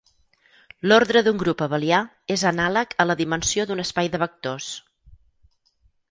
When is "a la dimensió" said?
3.03-3.65